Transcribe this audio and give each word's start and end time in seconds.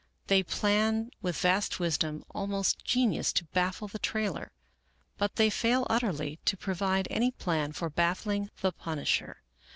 They 0.25 0.41
plan 0.41 1.11
with 1.21 1.37
vast 1.37 1.79
wisdom, 1.79 2.25
almost 2.31 2.83
genius, 2.83 3.31
to 3.33 3.45
baffle 3.45 3.87
the 3.87 3.99
trailer. 3.99 4.51
But 5.19 5.35
they 5.35 5.51
fail 5.51 5.85
utterly 5.91 6.39
to 6.45 6.57
provide 6.57 7.07
any 7.11 7.29
plan 7.29 7.71
for 7.71 7.87
baffling 7.91 8.49
the 8.61 8.71
punisher. 8.71 9.43